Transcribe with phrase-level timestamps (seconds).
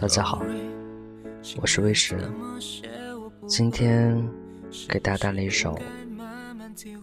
[0.00, 0.42] 大家好，
[1.60, 2.16] 我是魏石，
[3.46, 4.26] 今天
[4.88, 5.74] 给大家带来一首《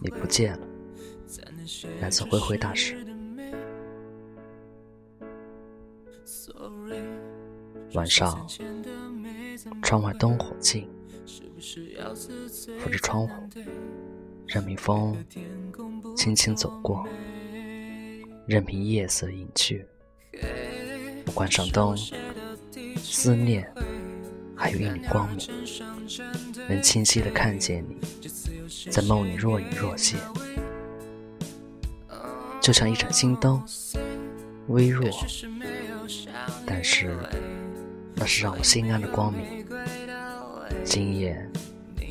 [0.02, 0.66] 你不见了》，
[2.00, 2.96] 来自灰灰大师。
[7.94, 8.44] 晚上，
[9.80, 10.90] 窗外灯火尽，
[12.80, 13.32] 扶着窗户，
[14.48, 15.16] 任凭风
[16.16, 17.06] 轻轻走过，
[18.44, 19.86] 任凭夜色隐去。
[21.26, 21.96] 我关上灯，
[22.96, 23.70] 思念
[24.56, 25.38] 还有一缕光明，
[26.68, 27.96] 能清晰的看见你，
[28.90, 30.18] 在梦里若隐若现，
[32.60, 33.62] 就像一盏心灯，
[34.66, 35.08] 微弱，
[36.66, 37.16] 但是
[38.14, 39.64] 那是让我心安的光明。
[40.84, 41.48] 今夜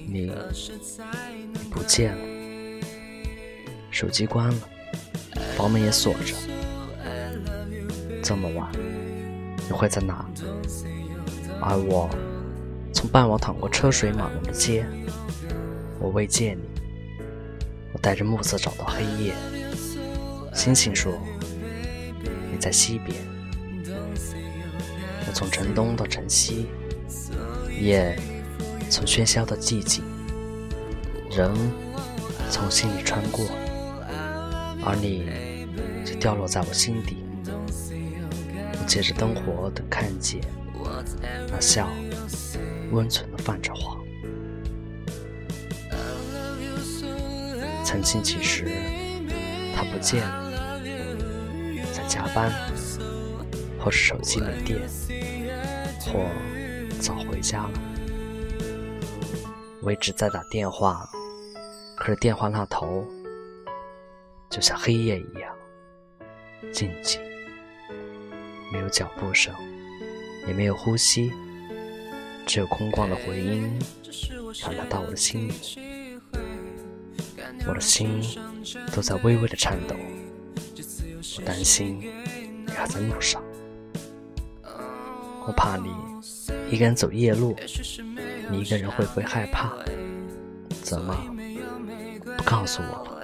[0.08, 0.32] 你
[1.70, 2.86] 不见了，
[3.92, 4.70] 手机关了，
[5.56, 6.34] 房门也锁着，
[8.24, 8.72] 这么晚。
[9.68, 10.26] 你会在哪？
[11.62, 12.10] 而我
[12.94, 14.86] 从傍晚淌过车水马龙的街，
[16.00, 16.64] 我未见你。
[17.94, 19.34] 我带着暮色找到黑夜。
[20.54, 21.14] 星星说
[22.52, 23.18] 你在西边。
[25.28, 26.68] 我从城东到城西，
[27.80, 28.18] 夜
[28.90, 30.04] 从喧嚣到寂静，
[31.30, 31.52] 人
[32.50, 33.46] 从心里穿过，
[34.86, 35.30] 而你
[36.06, 37.18] 却掉落在我心底。
[38.88, 40.42] 借着灯火，等看见
[41.52, 41.90] 那笑，
[42.92, 44.02] 温存的泛着黄。
[47.84, 48.66] 曾经几时
[49.76, 50.80] 他不见了，
[51.94, 52.52] 在加班，
[53.78, 54.80] 或是手机没电，
[56.06, 56.26] 或
[57.00, 57.72] 早回家了。
[59.82, 61.10] 我一直在打电话，
[61.98, 63.06] 可是电话那头
[64.50, 65.54] 就像黑夜一样
[66.74, 67.27] 静寂。
[68.72, 69.54] 没有脚步声，
[70.48, 71.32] 也没有呼吸，
[72.46, 73.80] 只有空旷的回音
[74.54, 75.54] 传达到我的心里。
[77.68, 78.22] 我的心
[78.94, 79.96] 都在微微的颤抖，
[81.38, 82.00] 我担心
[82.66, 83.42] 你还在路上，
[85.46, 85.90] 我怕你
[86.70, 87.56] 一个人走夜路，
[88.50, 89.74] 你一个人会不会害怕？
[90.84, 91.16] 怎么
[92.38, 93.24] 不告诉我了